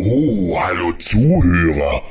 [0.00, 2.02] Oh, hallo Zuhörer.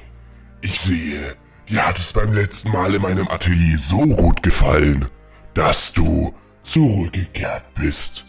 [0.60, 1.38] Ich sehe,
[1.70, 5.06] dir hat es beim letzten Mal in meinem Atelier so gut gefallen,
[5.54, 8.26] dass du zurückgekehrt bist.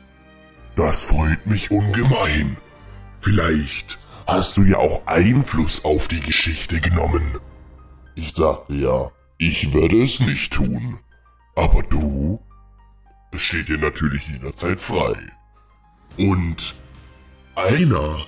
[0.77, 2.57] Das freut mich ungemein.
[3.19, 3.99] Vielleicht
[4.29, 7.41] hast du ja auch Einfluss auf die Geschichte genommen.
[8.15, 11.01] Ich dachte ja, ich würde es nicht tun.
[11.57, 12.41] Aber du?
[13.33, 15.17] Es steht dir natürlich jederzeit frei.
[16.17, 16.77] Und
[17.57, 18.25] einer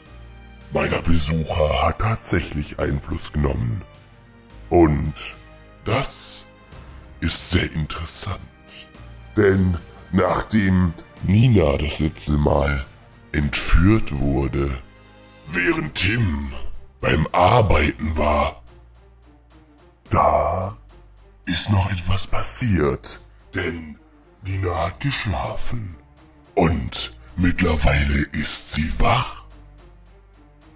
[0.73, 3.83] meiner Besucher hat tatsächlich Einfluss genommen.
[4.69, 5.15] Und
[5.84, 6.47] das
[7.20, 8.41] ist sehr interessant.
[9.37, 9.78] Denn
[10.12, 12.84] nachdem Nina das letzte Mal
[13.33, 14.78] entführt wurde,
[15.48, 16.52] während Tim
[17.00, 18.62] beim Arbeiten war,
[20.11, 20.77] da
[21.47, 23.27] ist noch etwas passiert.
[23.55, 23.98] Denn
[24.42, 25.97] Nina hat geschlafen.
[26.55, 29.39] Und mittlerweile ist sie wach.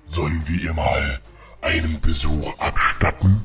[0.06, 1.20] Sollen wir ihr mal
[1.60, 3.44] einen Besuch abstatten?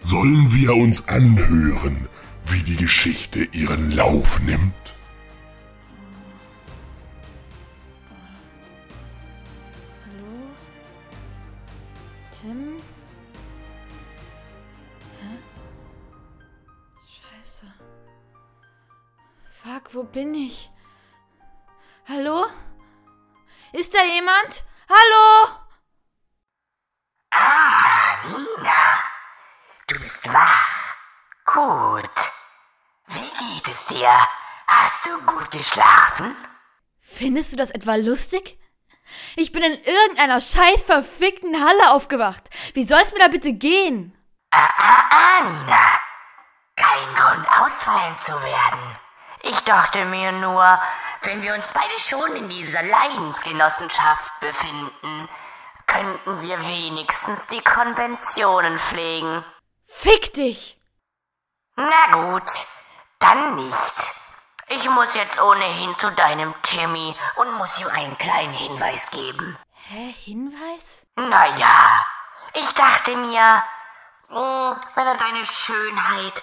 [0.00, 2.08] Sollen wir uns anhören,
[2.44, 4.74] wie die Geschichte ihren Lauf nimmt?
[10.06, 10.50] Hallo?
[12.40, 12.76] Tim?
[15.20, 15.38] Hä?
[17.06, 17.66] Scheiße.
[19.50, 20.70] Fuck, wo bin ich?
[22.08, 22.46] Hallo?
[23.72, 24.64] Ist da jemand?
[24.92, 25.46] Hallo?
[27.30, 28.82] Ah, Nina.
[29.86, 30.96] Du bist wach.
[31.44, 32.10] Gut.
[33.06, 34.10] Wie geht es dir?
[34.66, 36.34] Hast du gut geschlafen?
[36.98, 38.58] Findest du das etwa lustig?
[39.36, 42.50] Ich bin in irgendeiner scheiß verfickten Halle aufgewacht.
[42.74, 44.18] Wie soll's mir da bitte gehen?
[44.50, 46.00] Ah, ah, ah, Nina.
[46.74, 48.98] Kein Grund, ausfallen zu werden.
[49.42, 50.80] Ich dachte mir nur,
[51.22, 55.28] wenn wir uns beide schon in dieser Leidensgenossenschaft befinden,
[55.86, 59.44] könnten wir wenigstens die Konventionen pflegen.
[59.84, 60.80] Fick dich!
[61.76, 62.50] Na gut,
[63.18, 63.94] dann nicht.
[64.68, 69.58] Ich muss jetzt ohnehin zu deinem Timmy und muss ihm einen kleinen Hinweis geben.
[69.88, 71.04] Hä, Hinweis?
[71.16, 72.06] Naja,
[72.54, 73.62] ich dachte mir,
[74.28, 76.42] mh, wenn er deine Schönheit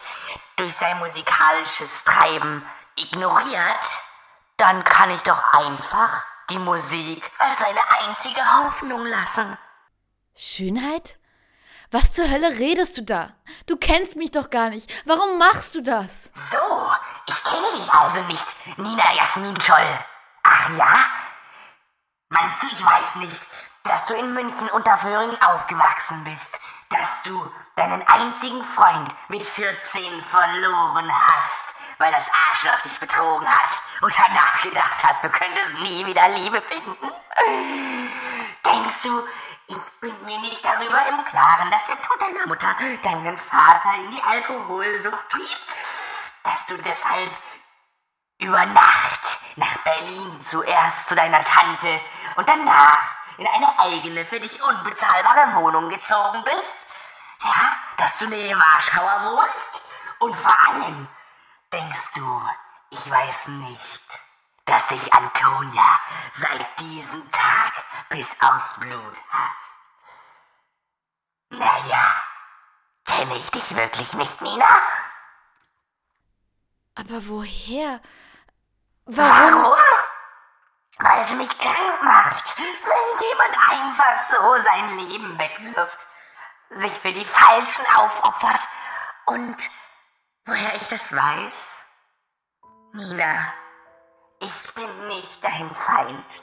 [0.58, 3.86] durch sein musikalisches Treiben ignoriert,
[4.58, 9.58] dann kann ich doch einfach die Musik als seine einzige Hoffnung lassen.
[10.36, 11.18] Schönheit?
[11.92, 13.34] Was zur Hölle redest du da?
[13.66, 14.92] Du kennst mich doch gar nicht.
[15.06, 16.32] Warum machst du das?
[16.34, 16.92] So,
[17.28, 20.00] ich kenne dich also nicht, Nina Jasmin Scholl.
[20.44, 21.06] Ach ja?
[22.30, 23.42] Meinst du, ich weiß nicht,
[23.84, 26.60] dass du in München unter Föhring aufgewachsen bist?
[26.90, 33.82] Dass du deinen einzigen Freund mit 14 verloren hast, weil das Arschloch dich betrogen hat
[34.02, 37.12] und danach gedacht hast, du könntest nie wieder Liebe finden?
[38.66, 39.28] Denkst du,
[39.68, 44.12] ich bin mir nicht darüber im Klaren, dass der Tod deiner Mutter deinen Vater in
[44.12, 45.58] die Alkoholsucht trieb?
[46.44, 47.32] Dass du deshalb
[48.40, 52.00] über Nacht nach Berlin zuerst zu deiner Tante
[52.36, 56.88] und danach in eine eigene, für dich unbezahlbare Wohnung gezogen bist?
[57.44, 59.84] Ja, dass du neben Warschauer wohnst?
[60.20, 61.08] Und vor allem,
[61.74, 62.42] denkst du,
[62.90, 64.22] ich weiß nicht,
[64.66, 66.00] dass dich Antonia
[66.34, 67.74] seit diesem Tag
[68.10, 69.78] bis aufs Blut hasst?
[71.50, 72.24] Naja,
[73.06, 74.82] kenne ich dich wirklich nicht, Nina?
[76.96, 78.02] Aber woher?
[79.06, 79.64] Warum?
[79.64, 79.78] Warum?
[81.00, 86.08] Weil es mich krank macht, wenn jemand einfach so sein Leben wegwirft,
[86.72, 88.68] sich für die Falschen aufopfert
[89.28, 89.70] und
[90.48, 91.86] woher ich das weiß?
[92.94, 93.54] Nina,
[94.40, 96.42] ich bin nicht dein Feind.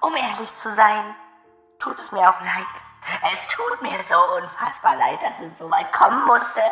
[0.00, 1.14] Um ehrlich zu sein,
[1.78, 3.32] tut es mir auch leid.
[3.32, 6.62] Es tut mir so unfassbar leid, dass es so weit kommen musste.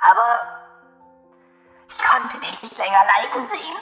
[0.00, 0.64] Aber
[1.88, 3.76] ich konnte dich nicht länger leiden sehen.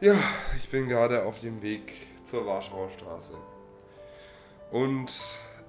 [0.00, 0.14] Ja,
[0.56, 3.36] ich bin gerade auf dem Weg zur Warschauer Straße.
[4.70, 5.12] Und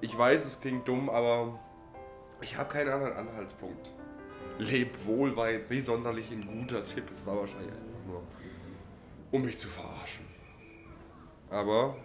[0.00, 1.58] ich weiß, es klingt dumm, aber
[2.40, 3.90] ich habe keinen anderen Anhaltspunkt.
[4.58, 7.10] Leb wohl war jetzt nicht sonderlich ein guter Tipp.
[7.10, 8.22] Es war wahrscheinlich einfach nur,
[9.32, 10.26] um mich zu verarschen.
[11.50, 11.96] Aber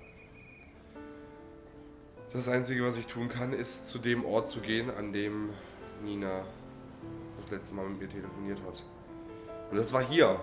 [2.33, 5.49] das Einzige, was ich tun kann, ist zu dem Ort zu gehen, an dem
[6.03, 6.43] Nina
[7.37, 8.83] das letzte Mal mit mir telefoniert hat.
[9.71, 10.39] Und das war hier.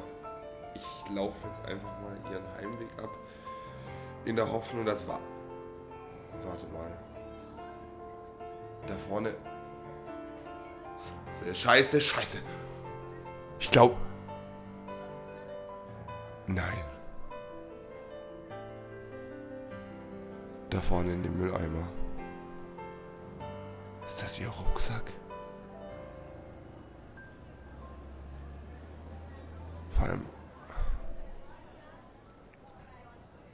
[0.74, 3.10] Ich laufe jetzt einfach mal ihren Heimweg ab.
[4.24, 5.20] In der Hoffnung, das war.
[6.44, 6.92] Warte mal.
[8.86, 9.34] Da vorne.
[11.52, 12.38] Scheiße, scheiße.
[13.58, 13.96] Ich glaube.
[16.46, 16.84] Nein.
[20.70, 21.88] Da vorne in dem Mülleimer.
[24.06, 25.12] Ist das Ihr Rucksack?
[29.90, 30.26] Vor allem.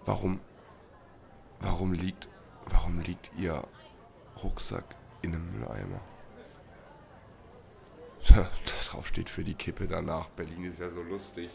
[0.04, 0.40] Warum.
[1.60, 2.28] Warum liegt.
[2.66, 3.62] Warum liegt Ihr
[4.42, 4.84] Rucksack
[5.22, 6.00] in einem Mülleimer?
[8.34, 8.50] Da,
[8.90, 10.30] drauf steht für die Kippe danach.
[10.30, 11.50] Berlin ist ja so lustig.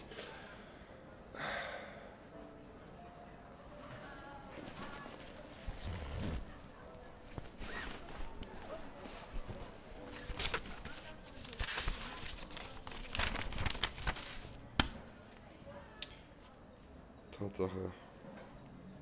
[17.32, 17.92] Tatsache.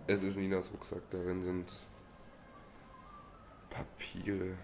[0.08, 1.02] Es ist Ninas Rucksack.
[1.10, 1.80] Darin sind
[3.70, 4.56] Papiere.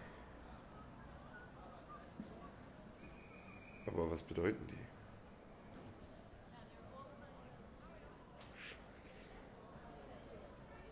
[3.88, 4.78] Aber was bedeuten die?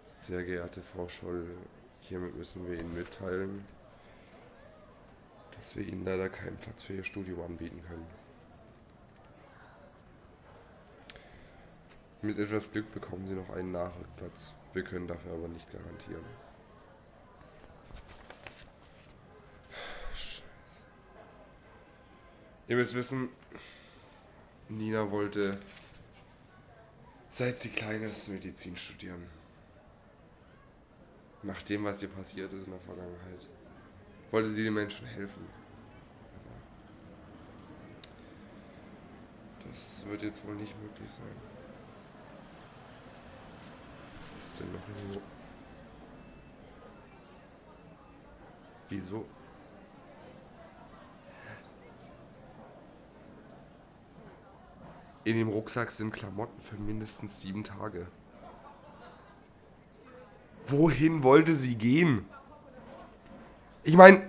[0.06, 1.58] Sehr geehrte Frau Scholl,
[2.02, 3.66] hiermit müssen wir Ihnen mitteilen,
[5.56, 8.06] dass wir Ihnen leider keinen Platz für Ihr Studium anbieten können.
[12.22, 14.54] Mit etwas Glück bekommen Sie noch einen Nachrückplatz.
[14.74, 16.49] Wir können dafür aber nicht garantieren.
[22.70, 23.30] Ihr müsst wissen,
[24.70, 25.60] Nina wollte,
[27.32, 29.26] seit sie klein ist, Medizin studieren.
[31.42, 33.48] Nach dem, was ihr passiert ist in der Vergangenheit,
[34.30, 35.48] wollte sie den Menschen helfen.
[39.68, 41.36] Das wird jetzt wohl nicht möglich sein.
[44.32, 45.22] Was ist denn noch irgendwo?
[48.90, 49.26] Wieso?
[55.30, 58.08] In dem Rucksack sind Klamotten für mindestens sieben Tage.
[60.66, 62.26] Wohin wollte sie gehen?
[63.84, 64.28] Ich meine,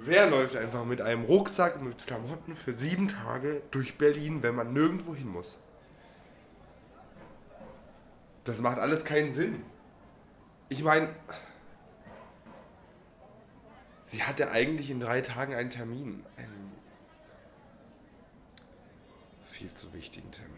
[0.00, 4.74] wer läuft einfach mit einem Rucksack mit Klamotten für sieben Tage durch Berlin, wenn man
[4.74, 5.58] nirgendwo hin muss?
[8.44, 9.62] Das macht alles keinen Sinn.
[10.68, 11.08] Ich meine,
[14.02, 16.22] sie hatte eigentlich in drei Tagen einen Termin.
[16.36, 16.59] Einen
[19.60, 20.56] viel zu wichtigen Termin.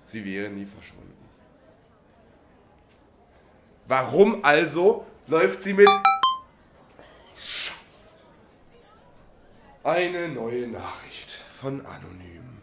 [0.00, 1.28] Sie wäre nie verschwunden.
[3.86, 5.88] Warum also läuft sie mit...
[7.36, 8.18] Scheiße.
[9.84, 12.60] Eine neue Nachricht von Anonym.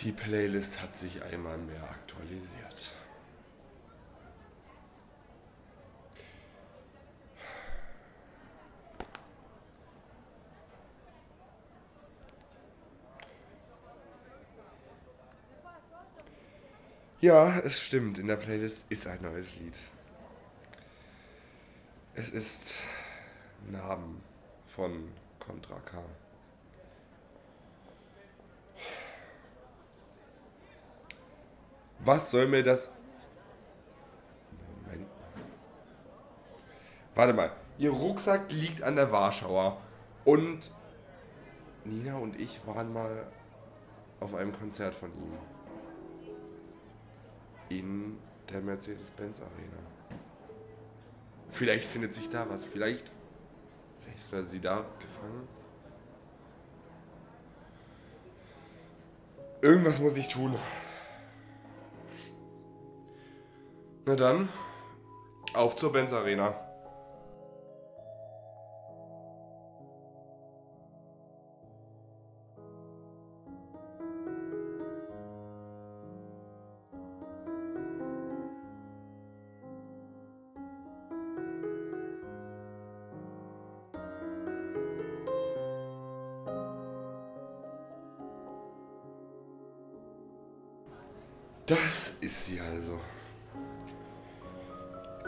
[0.00, 2.90] Die Playlist hat sich einmal mehr aktualisiert.
[17.24, 19.74] Ja, es stimmt, in der Playlist ist ein neues Lied.
[22.12, 22.80] Es ist
[23.66, 24.22] Narben
[24.66, 25.10] von
[25.40, 26.02] Contra K.
[32.00, 32.92] Was soll mir das...
[34.84, 35.06] Moment.
[37.14, 37.52] Warte mal.
[37.78, 39.80] Ihr Rucksack liegt an der Warschauer.
[40.26, 40.70] Und
[41.84, 43.26] Nina und ich waren mal
[44.20, 45.53] auf einem Konzert von ihm.
[47.74, 48.18] In
[48.52, 50.20] der Mercedes-Benz Arena.
[51.50, 52.64] Vielleicht findet sich da was.
[52.64, 53.10] Vielleicht,
[54.00, 55.48] vielleicht war sie da gefangen.
[59.60, 60.54] Irgendwas muss ich tun.
[64.06, 64.48] Na dann,
[65.52, 66.54] auf zur Benz Arena.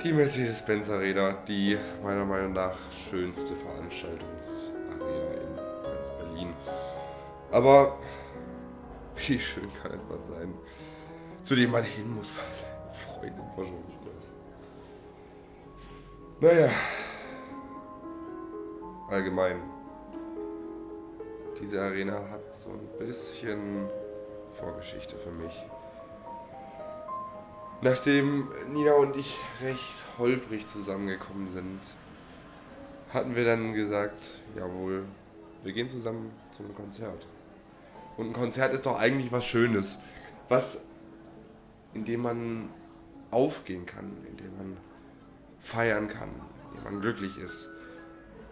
[0.06, 6.54] Die Mercedes-Benz Arena, die meiner Meinung nach schönste Veranstaltungsarena in ganz Berlin.
[7.50, 7.98] Aber
[9.16, 10.54] wie schön kann etwas sein,
[11.42, 12.44] zu dem man hin muss, weil
[12.84, 14.32] eine Freundin verschwunden ist.
[16.40, 16.70] Naja,
[19.10, 19.60] allgemein.
[21.60, 23.90] Diese Arena hat so ein bisschen
[24.56, 25.66] Vorgeschichte für mich.
[27.83, 31.80] Nachdem Nina und ich recht holprig zusammengekommen sind,
[33.12, 35.04] hatten wir dann gesagt, jawohl,
[35.62, 37.26] wir gehen zusammen zu einem Konzert.
[38.16, 39.99] Und ein Konzert ist doch eigentlich was Schönes.
[40.49, 40.85] Was
[41.92, 42.71] in dem man
[43.30, 44.76] aufgehen kann, in dem man
[45.61, 46.30] feiern kann,
[46.71, 47.68] in dem man glücklich ist.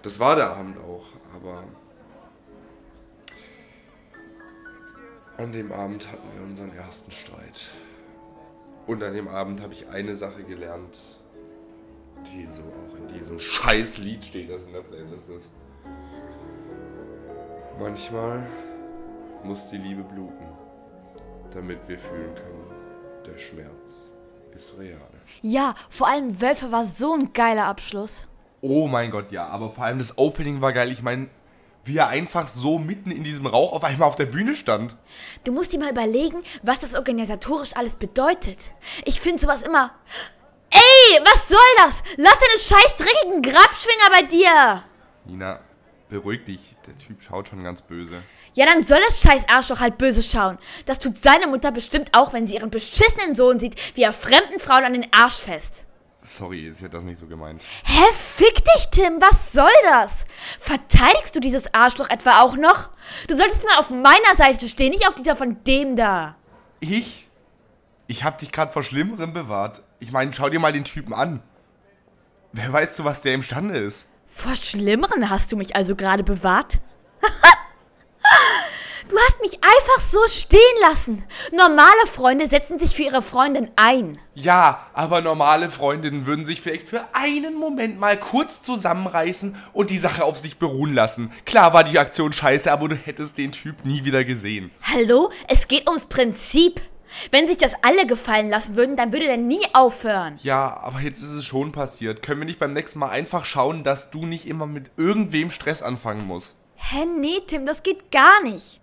[0.03, 1.65] Das war der Abend auch, aber
[5.39, 7.67] an dem Abend hatten wir unseren ersten Streit.
[8.87, 10.99] Und an dem Abend habe ich eine Sache gelernt,
[12.27, 15.53] die so auch in diesem scheiß Lied steht, das in der Playlist ist.
[17.79, 18.47] Manchmal
[19.43, 20.47] muss die Liebe bluten,
[21.53, 22.71] damit wir fühlen können,
[23.27, 24.11] der Schmerz
[24.55, 25.01] ist real.
[25.43, 28.27] Ja, vor allem Wölfe war so ein geiler Abschluss.
[28.61, 30.91] Oh mein Gott, ja, aber vor allem das Opening war geil.
[30.91, 31.29] Ich meine,
[31.85, 34.97] wie er einfach so mitten in diesem Rauch auf einmal auf der Bühne stand.
[35.45, 38.59] Du musst dir mal überlegen, was das organisatorisch alles bedeutet.
[39.05, 39.91] Ich finde sowas immer.
[40.71, 42.03] Ey, was soll das?
[42.17, 44.85] Lass deine scheiß dreckigen Grabschwinger bei dir!
[45.27, 45.61] Nina,
[46.09, 46.61] beruhig dich.
[46.87, 48.23] Der Typ schaut schon ganz böse.
[48.55, 50.59] Ja, dann soll das scheiß Arschloch halt böse schauen.
[50.87, 54.59] Das tut seine Mutter bestimmt auch, wenn sie ihren beschissenen Sohn sieht, wie er fremden
[54.59, 55.85] Frauen an den Arsch fest.
[56.27, 57.63] Sorry, sie hat das nicht so gemeint.
[57.85, 60.25] Hä, fick dich, Tim, was soll das?
[60.59, 62.89] Verteidigst du dieses Arschloch etwa auch noch?
[63.29, 66.37] Du solltest mal auf meiner Seite stehen, nicht auf dieser von dem da.
[66.81, 67.29] Ich?
[68.07, 69.83] Ich hab dich gerade vor Schlimmerem bewahrt.
[70.01, 71.43] Ich meine, schau dir mal den Typen an.
[72.53, 74.09] Wer weiß, zu was der imstande ist.
[74.27, 76.81] Vor Schlimmeren hast du mich also gerade bewahrt?
[79.15, 81.25] du hast mich einfach so stehen lassen.
[81.53, 84.19] Normale Freunde setzen sich für ihre Freundin ein.
[84.35, 89.99] Ja, aber normale Freundinnen würden sich vielleicht für einen Moment mal kurz zusammenreißen und die
[89.99, 91.33] Sache auf sich beruhen lassen.
[91.47, 94.73] Klar war die Aktion scheiße, aber du hättest den Typ nie wieder gesehen.
[94.83, 95.31] Hallo?
[95.47, 96.81] Es geht ums Prinzip.
[97.31, 100.37] Wenn sich das alle gefallen lassen würden, dann würde der nie aufhören.
[100.43, 102.23] Ja, aber jetzt ist es schon passiert.
[102.23, 105.83] Können wir nicht beim nächsten Mal einfach schauen, dass du nicht immer mit irgendwem Stress
[105.83, 106.57] anfangen musst?
[106.75, 108.81] Hä, nee, Tim, das geht gar nicht.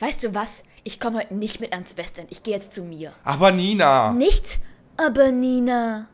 [0.00, 0.62] Weißt du was?
[0.82, 2.32] Ich komme heute nicht mit ans Westend.
[2.32, 3.12] Ich gehe jetzt zu mir.
[3.22, 4.12] Aber Nina!
[4.12, 4.58] Nichts?
[4.96, 6.08] Aber Nina.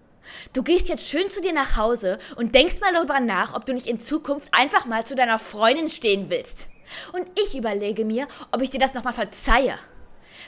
[0.52, 3.73] Du gehst jetzt schön zu dir nach Hause und denkst mal darüber nach, ob du
[3.73, 6.69] nicht in Zukunft einfach mal zu deiner Freundin stehen willst.
[7.12, 9.78] Und ich überlege mir, ob ich dir das nochmal verzeihe.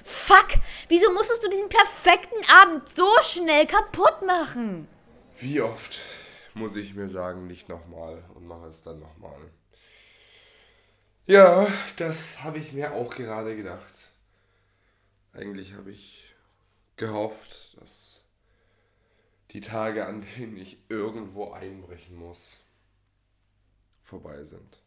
[0.03, 0.49] Fuck,
[0.89, 4.89] wieso musstest du diesen perfekten Abend so schnell kaputt machen?
[5.39, 6.01] Wie oft
[6.55, 9.53] muss ich mir sagen, nicht nochmal und mache es dann nochmal.
[11.29, 13.93] Ja, das habe ich mir auch gerade gedacht.
[15.35, 16.35] Eigentlich habe ich
[16.97, 18.23] gehofft, dass
[19.51, 22.57] die Tage, an denen ich irgendwo einbrechen muss,
[24.05, 24.81] vorbei sind.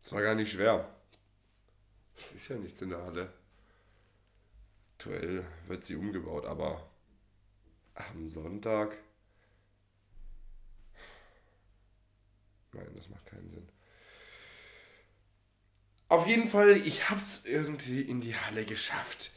[0.00, 0.88] Es war gar nicht schwer.
[2.16, 3.32] Es ist ja nichts in der Halle.
[4.92, 6.88] Aktuell wird sie umgebaut, aber
[7.96, 8.96] am Sonntag.
[12.74, 13.68] Nein, das macht keinen Sinn.
[16.08, 19.32] Auf jeden Fall, ich hab's irgendwie in die Halle geschafft.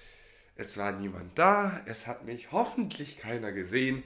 [0.56, 4.04] Es war niemand da, es hat mich hoffentlich keiner gesehen.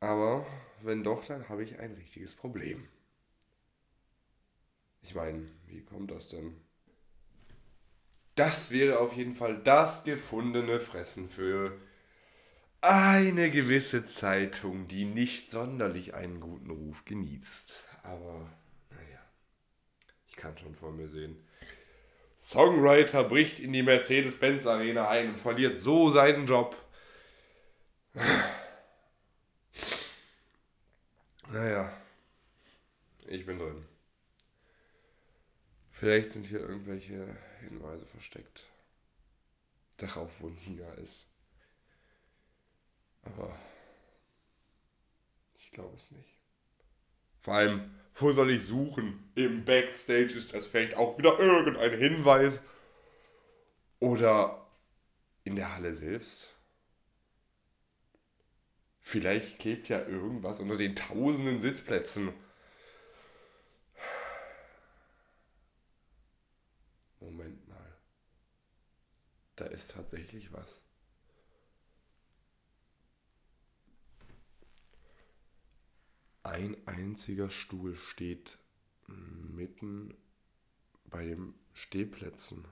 [0.00, 0.46] Aber
[0.82, 2.88] wenn doch, dann habe ich ein richtiges Problem.
[5.02, 6.60] Ich meine, wie kommt das denn?
[8.34, 11.78] Das wäre auf jeden Fall das gefundene Fressen für
[12.84, 17.72] eine gewisse Zeitung, die nicht sonderlich einen guten Ruf genießt.
[18.02, 18.50] Aber
[18.90, 19.20] naja,
[20.28, 21.42] ich kann schon vor mir sehen.
[22.38, 26.76] Songwriter bricht in die Mercedes-Benz Arena ein und verliert so seinen Job.
[31.50, 31.90] Naja,
[33.26, 33.86] ich bin drin.
[35.90, 38.66] Vielleicht sind hier irgendwelche Hinweise versteckt.
[39.96, 41.33] Darauf, wo Nina ist.
[43.24, 43.58] Aber
[45.56, 46.40] ich glaube es nicht.
[47.40, 49.30] Vor allem, wo soll ich suchen?
[49.34, 52.62] Im Backstage ist das vielleicht auch wieder irgendein Hinweis.
[53.98, 54.66] Oder
[55.44, 56.50] in der Halle selbst.
[59.00, 62.32] Vielleicht klebt ja irgendwas unter den tausenden Sitzplätzen.
[67.20, 67.98] Moment mal.
[69.56, 70.83] Da ist tatsächlich was.
[76.44, 78.58] Ein einziger Stuhl steht
[79.06, 80.14] mitten
[81.06, 82.68] bei den Stehplätzen.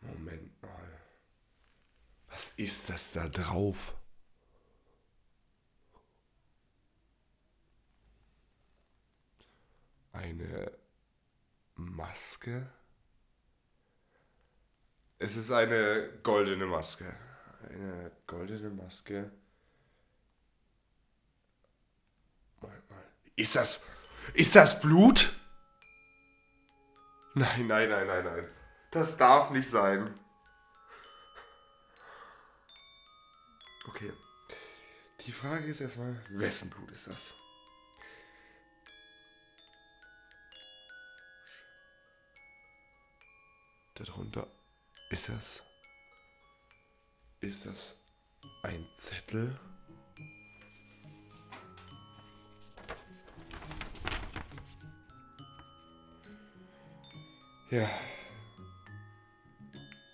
[0.00, 1.00] Moment mal.
[2.28, 3.94] Was ist das da drauf?
[10.12, 10.76] Eine
[11.76, 12.72] Maske?
[15.18, 17.14] Es ist eine goldene Maske.
[17.68, 19.30] Eine goldene Maske.
[23.36, 23.82] Ist das.
[24.34, 25.32] Ist das Blut?
[27.34, 28.48] Nein, nein, nein, nein, nein.
[28.90, 30.14] Das darf nicht sein.
[33.88, 34.12] Okay.
[35.24, 37.34] Die Frage ist erstmal, wessen Blut ist das?
[43.94, 44.46] Darunter
[45.10, 45.62] ist das.
[47.40, 47.96] Ist das
[48.62, 49.58] ein Zettel?
[57.70, 57.88] Ja.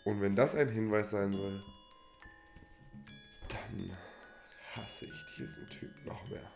[0.04, 1.60] Und wenn das ein Hinweis sein soll,
[3.48, 3.96] dann
[4.76, 6.48] hasse ich diesen Typ noch mehr.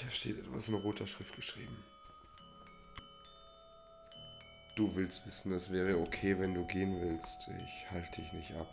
[0.00, 1.82] Hier steht etwas in roter Schrift geschrieben.
[4.76, 7.50] Du willst wissen, es wäre okay, wenn du gehen willst.
[7.64, 8.72] Ich halte dich nicht ab.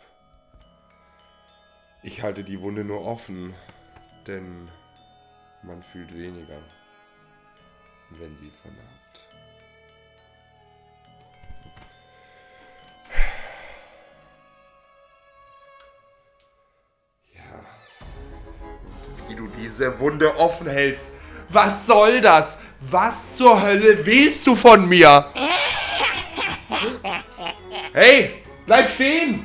[2.02, 3.52] Ich halte die Wunde nur offen,
[4.26, 4.70] denn
[5.62, 6.60] man fühlt weniger,
[8.10, 9.24] wenn sie vernarbt.
[17.34, 17.42] Ja.
[19.28, 21.12] Wie du diese Wunde offen hältst.
[21.48, 22.58] Was soll das?
[22.80, 25.32] Was zur Hölle willst du von mir?
[27.92, 29.44] Hey, bleib stehen!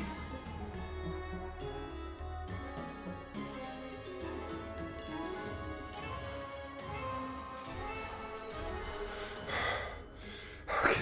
[10.66, 11.00] Okay,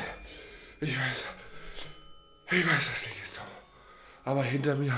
[0.80, 1.24] ich weiß,
[2.52, 3.40] ich weiß, das klingt jetzt so.
[4.24, 4.96] Aber hinter mir,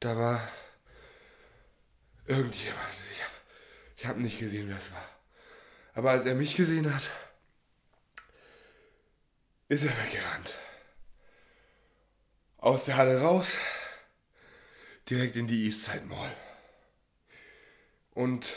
[0.00, 0.46] da war
[2.26, 2.78] irgendjemand.
[3.12, 3.32] Ich habe
[3.96, 5.08] ich hab nicht gesehen, wer es war.
[5.94, 7.08] Aber als er mich gesehen hat,
[9.68, 10.54] ist er weggerannt.
[12.56, 13.56] Aus der Halle raus,
[15.08, 16.34] direkt in die Eastside Mall.
[18.12, 18.54] Und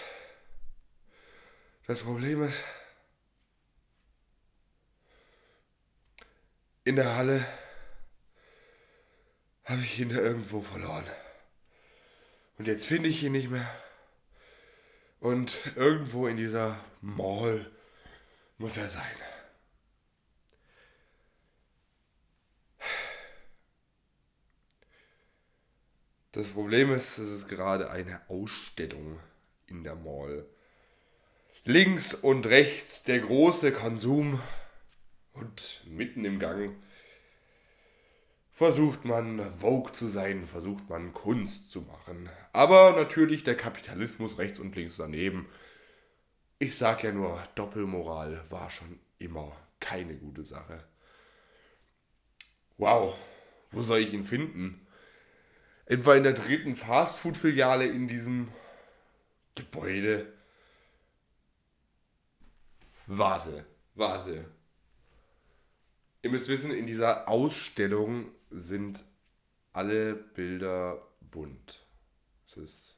[1.86, 2.64] das Problem ist,
[6.84, 7.46] in der Halle
[9.66, 11.06] habe ich ihn da irgendwo verloren.
[12.58, 13.70] Und jetzt finde ich ihn nicht mehr.
[15.20, 17.70] Und irgendwo in dieser Mall
[18.58, 19.31] muss er sein.
[26.34, 29.20] Das Problem ist, es ist gerade eine Ausstellung
[29.68, 30.46] in der Mall.
[31.66, 34.40] Links und rechts der große Konsum
[35.34, 36.74] und mitten im Gang
[38.54, 42.30] versucht man Vogue zu sein, versucht man Kunst zu machen.
[42.54, 45.50] Aber natürlich der Kapitalismus rechts und links daneben.
[46.60, 50.82] Ich sag ja nur, Doppelmoral war schon immer keine gute Sache.
[52.78, 53.16] Wow,
[53.72, 54.88] wo soll ich ihn finden?
[55.92, 58.48] Etwa in der dritten Fastfood-Filiale in diesem
[59.56, 60.32] Gebäude.
[63.08, 64.46] Warte, warte.
[66.22, 69.04] Ihr müsst wissen, in dieser Ausstellung sind
[69.74, 71.86] alle Bilder bunt.
[72.48, 72.98] Das ist,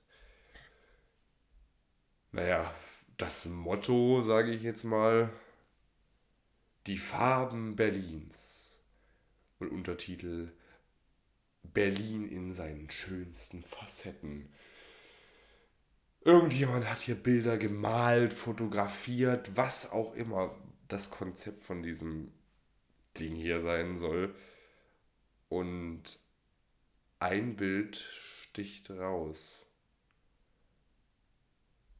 [2.32, 2.72] naja,
[3.18, 5.32] das Motto, sage ich jetzt mal,
[6.86, 8.78] die Farben Berlins.
[9.58, 10.52] Und Untertitel
[11.74, 14.54] Berlin in seinen schönsten Facetten.
[16.22, 20.56] Irgendjemand hat hier Bilder gemalt, fotografiert, was auch immer
[20.88, 22.32] das Konzept von diesem
[23.18, 24.34] Ding hier sein soll.
[25.50, 26.20] Und
[27.20, 29.66] ein Bild sticht raus.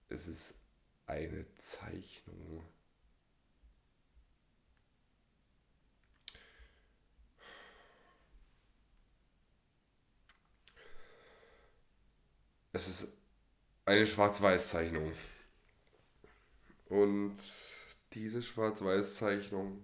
[0.10, 0.56] Es ist
[1.06, 2.64] eine Zeichnung.
[12.74, 13.08] Es ist
[13.86, 15.14] eine Schwarz-Weiß-Zeichnung.
[16.86, 17.38] Und
[18.14, 19.84] diese Schwarz-Weiß-Zeichnung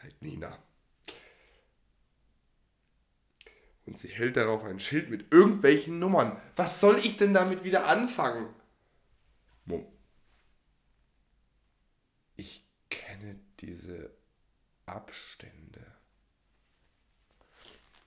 [0.00, 0.58] zeigt Nina.
[3.86, 6.40] Und sie hält darauf ein Schild mit irgendwelchen Nummern.
[6.56, 8.54] Was soll ich denn damit wieder anfangen?
[9.64, 9.86] Mom.
[12.36, 14.10] Ich kenne diese
[14.86, 15.84] Abstände.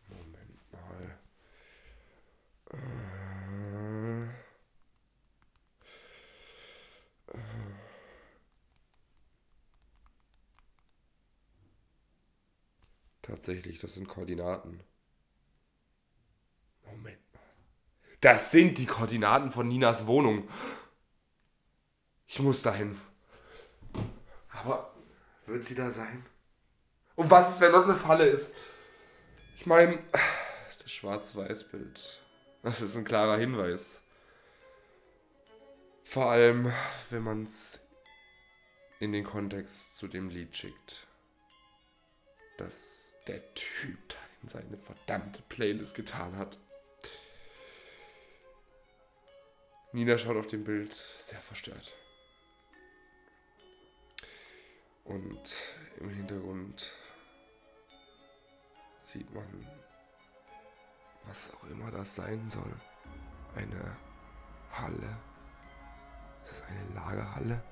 [0.07, 1.19] Moment mal.
[2.64, 2.64] Äh, äh.
[13.21, 14.81] Tatsächlich, das sind Koordinaten.
[16.85, 17.41] Moment mal.
[18.21, 20.47] Das sind die Koordinaten von Ninas Wohnung.
[22.27, 22.99] Ich muss dahin.
[24.49, 24.93] Aber
[25.45, 26.25] wird sie da sein?
[27.15, 28.55] Und was ist, wenn das eine Falle ist?
[29.57, 29.99] Ich meine,
[30.81, 32.24] das Schwarz-Weiß-Bild.
[32.65, 34.01] Das ist ein klarer Hinweis.
[36.03, 36.73] Vor allem,
[37.11, 37.79] wenn man es
[38.99, 41.05] in den Kontext zu dem Lied schickt.
[42.57, 46.57] Das der Typ da in seine verdammte Playlist getan hat.
[49.91, 51.93] Nina schaut auf dem Bild sehr verstört.
[55.03, 55.55] Und
[55.99, 56.93] im Hintergrund
[59.01, 59.67] sieht man,
[61.27, 62.73] was auch immer das sein soll.
[63.55, 63.95] Eine
[64.71, 65.17] Halle.
[66.43, 67.63] Ist das eine Lagerhalle?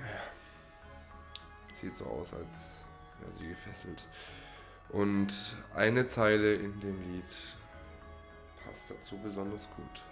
[0.00, 0.06] Ja.
[1.72, 2.84] Sieht so aus, als
[3.20, 4.06] wäre sie gefesselt.
[4.90, 7.56] Und eine Zeile in dem Lied
[8.64, 10.02] passt dazu besonders gut.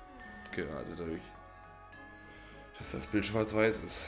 [0.52, 1.22] Gerade dadurch,
[2.78, 4.06] dass das Bild schwarz-weiß ist.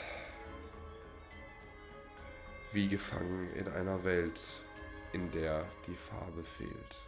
[2.71, 4.39] Wie gefangen in einer Welt,
[5.13, 6.99] in der die Farbe fehlt.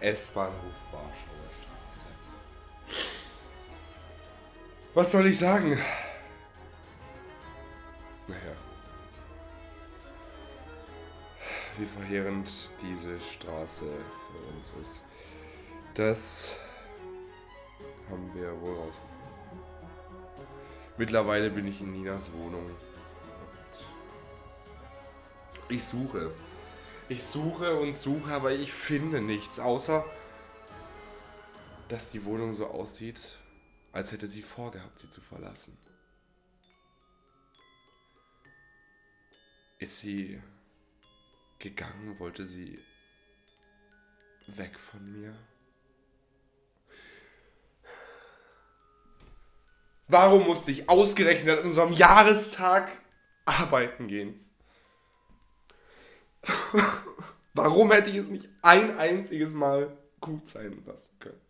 [0.00, 0.54] S-Bahnhof
[0.90, 2.08] Warschauer Straße.
[4.94, 5.78] Was soll ich sagen?
[11.78, 12.50] Wie verheerend
[12.82, 15.02] diese Straße für uns ist.
[15.94, 16.56] Das
[18.10, 19.12] haben wir wohl rausgefunden.
[20.98, 22.70] Mittlerweile bin ich in Ninas Wohnung.
[25.68, 26.30] Ich suche.
[27.08, 30.04] Ich suche und suche, aber ich finde nichts, außer
[31.88, 33.38] dass die Wohnung so aussieht,
[33.92, 35.76] als hätte sie vorgehabt, sie zu verlassen.
[39.78, 40.40] Ist sie
[41.62, 42.18] gegangen?
[42.18, 42.78] Wollte sie
[44.48, 45.34] weg von mir?
[50.08, 52.90] Warum musste ich ausgerechnet an unserem Jahrestag
[53.46, 54.44] arbeiten gehen?
[57.54, 61.40] Warum hätte ich es nicht ein einziges Mal gut sein lassen können?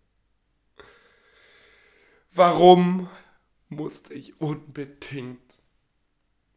[2.30, 3.10] Warum
[3.68, 5.58] musste ich unbedingt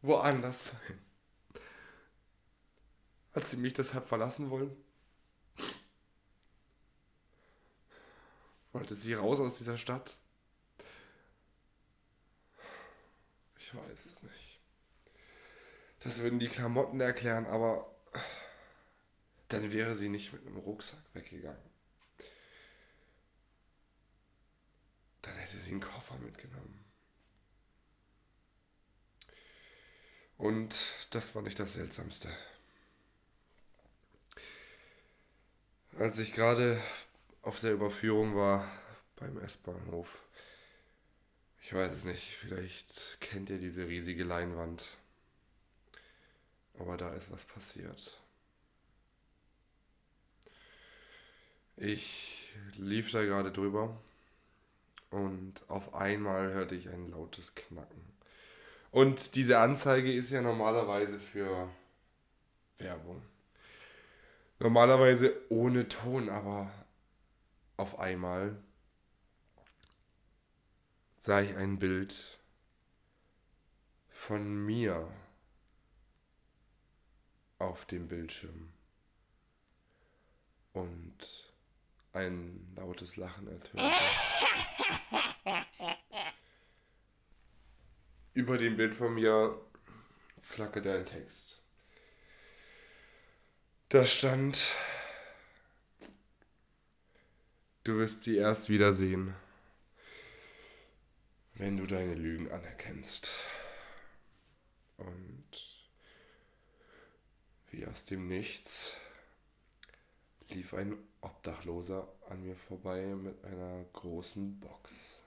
[0.02, 1.05] woanders sein?
[3.36, 4.74] Hat sie mich deshalb verlassen wollen?
[8.72, 10.16] Wollte sie raus aus dieser Stadt?
[13.58, 14.60] Ich weiß es nicht.
[16.00, 17.94] Das würden die Klamotten erklären, aber
[19.48, 21.70] dann wäre sie nicht mit einem Rucksack weggegangen.
[25.20, 26.86] Dann hätte sie einen Koffer mitgenommen.
[30.38, 32.34] Und das war nicht das Seltsamste.
[35.98, 36.78] Als ich gerade
[37.40, 38.70] auf der Überführung war
[39.16, 40.18] beim S-Bahnhof,
[41.62, 44.84] ich weiß es nicht, vielleicht kennt ihr diese riesige Leinwand,
[46.78, 48.20] aber da ist was passiert.
[51.78, 53.98] Ich lief da gerade drüber
[55.10, 58.04] und auf einmal hörte ich ein lautes Knacken.
[58.90, 61.70] Und diese Anzeige ist ja normalerweise für
[62.76, 63.22] Werbung.
[64.58, 66.72] Normalerweise ohne Ton, aber
[67.76, 68.56] auf einmal
[71.16, 72.38] sah ich ein Bild
[74.08, 75.12] von mir
[77.58, 78.72] auf dem Bildschirm.
[80.72, 81.52] Und
[82.12, 83.84] ein lautes Lachen ertönte.
[88.34, 89.58] Über dem Bild von mir
[90.40, 91.62] flackerte ein Text.
[93.88, 94.66] Da stand,
[97.84, 99.32] du wirst sie erst wiedersehen,
[101.54, 103.30] wenn du deine Lügen anerkennst.
[104.96, 105.46] Und
[107.70, 108.96] wie aus dem Nichts
[110.48, 115.22] lief ein Obdachloser an mir vorbei mit einer großen Box.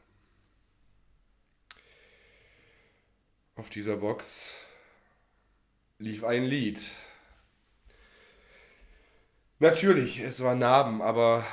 [3.56, 4.54] Auf dieser Box
[5.98, 6.90] lief ein Lied.
[9.62, 11.46] Natürlich, es war Narben, aber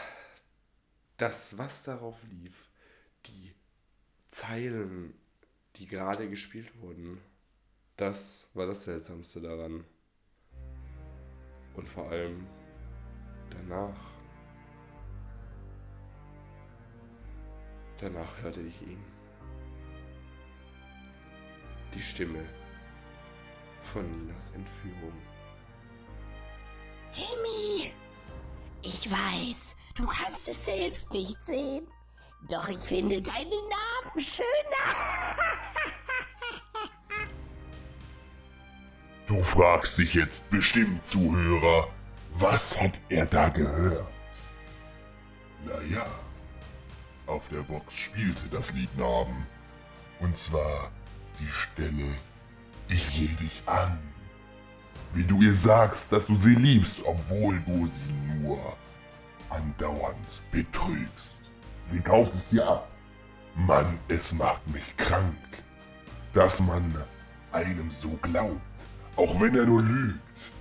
[1.16, 2.71] das, was darauf lief,
[3.27, 3.53] die
[4.29, 5.12] Zeilen,
[5.75, 7.21] die gerade gespielt wurden,
[7.97, 9.85] das war das Seltsamste daran.
[11.75, 12.47] Und vor allem
[13.51, 13.99] danach.
[17.99, 19.05] Danach hörte ich ihn.
[21.92, 22.45] Die Stimme
[23.83, 25.36] von Ninas Entführung.
[27.12, 27.92] Timmy!
[28.83, 31.87] Ich weiß, du kannst es selbst nicht sehen.
[32.49, 35.37] Doch ich finde deinen Namen schöner.
[39.27, 41.88] Du fragst dich jetzt bestimmt, Zuhörer,
[42.35, 44.07] was hat er da gehört?
[45.64, 46.07] Naja,
[47.27, 49.47] auf der Box spielte das Lied Narben.
[50.21, 50.92] Und zwar
[51.40, 52.14] die Stelle
[52.88, 53.99] Ich sehe dich an.
[55.14, 58.77] Wie du ihr sagst, dass du sie liebst, obwohl du sie nur
[59.51, 61.40] andauernd betrügst.
[61.85, 62.88] Sie kauft es dir ab.
[63.55, 65.37] Mann, es macht mich krank,
[66.35, 66.95] dass man
[67.53, 68.61] einem so glaubt,
[69.16, 70.53] auch wenn er nur lügt.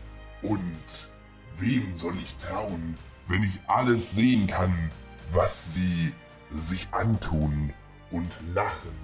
[0.42, 1.10] Und
[1.58, 2.96] wem soll ich trauen,
[3.28, 4.92] wenn ich alles sehen kann,
[5.32, 6.14] was sie
[6.54, 7.74] sich antun
[8.12, 8.96] und lachen,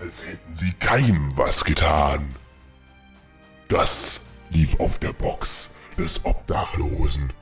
[0.00, 2.28] als hätten sie keinem was getan.
[3.68, 7.32] Das lief auf der Box des Obdachlosen.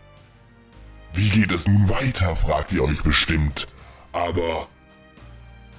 [1.13, 3.67] Wie geht es nun weiter, fragt ihr euch bestimmt.
[4.13, 4.69] Aber,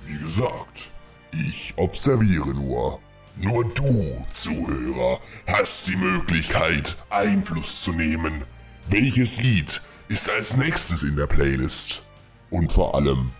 [0.06, 0.92] wie gesagt,
[1.32, 3.00] ich observiere nur.
[3.38, 8.44] Nur du, Zuhörer, hast die Möglichkeit, Einfluss zu nehmen.
[8.90, 12.04] Welches Lied ist als nächstes in der Playlist?
[12.50, 13.32] Und vor allem,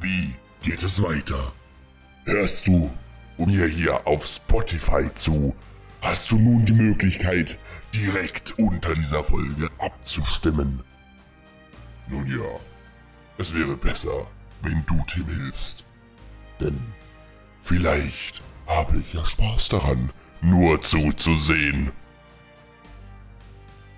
[0.00, 1.52] wie geht es weiter?
[2.24, 2.90] Hörst du
[3.36, 5.54] mir hier auf Spotify zu,
[6.06, 7.58] hast du nun die Möglichkeit,
[7.92, 10.84] direkt unter dieser Folge abzustimmen.
[12.06, 12.60] Nun ja,
[13.38, 14.28] es wäre besser,
[14.62, 15.84] wenn du Tim hilfst.
[16.60, 16.80] Denn
[17.60, 21.90] vielleicht habe ich ja Spaß daran, nur zuzusehen.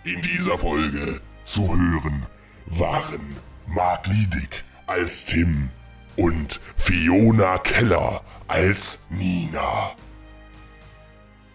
[0.05, 2.27] In dieser Folge zu hören
[2.67, 5.69] waren Mark Liedig als Tim
[6.17, 9.95] und Fiona Keller als Nina.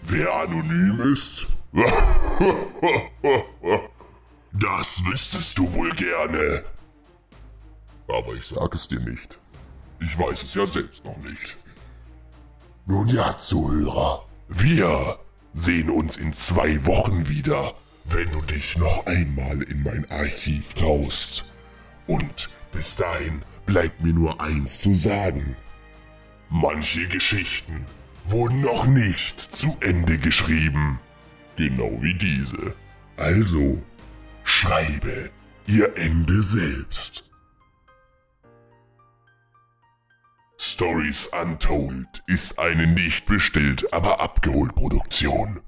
[0.06, 1.48] Wer anonym ist?
[4.56, 6.64] Das wüsstest du wohl gerne.
[8.08, 9.42] Aber ich sag es dir nicht.
[10.00, 11.58] Ich weiß es ja selbst noch nicht.
[12.86, 15.18] Nun ja, Zuhörer, wir
[15.56, 17.74] sehen uns in zwei Wochen wieder,
[18.06, 21.46] wenn du dich noch einmal in mein Archiv traust.
[22.06, 25.56] Und bis dahin bleibt mir nur eins zu sagen.
[26.50, 27.88] Manche Geschichten
[28.26, 31.00] wurden noch nicht zu Ende geschrieben.
[31.56, 32.76] Genau wie diese.
[33.18, 33.82] Also,
[34.44, 35.30] schreibe
[35.68, 37.30] ihr Ende selbst.
[40.58, 45.60] Stories Untold ist eine nicht bestellt, aber abgeholt Produktion.